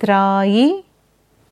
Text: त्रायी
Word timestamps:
त्रायी 0.00 0.64